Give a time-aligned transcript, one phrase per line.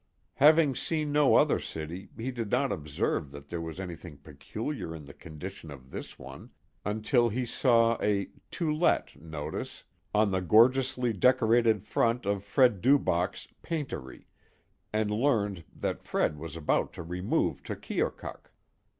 [0.37, 5.05] Having seen no other city he did not observe that there was anything peculiar in
[5.05, 6.49] the condition of this one,
[6.83, 13.47] until he saw a "to let" notice on the gorgeously decorated front of Fred Dubachs'
[13.61, 14.25] "Paintery"
[14.91, 18.51] and learned that Fred was about to remove to Keokuk.